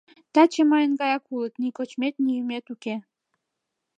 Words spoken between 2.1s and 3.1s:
ни йӱмет уке.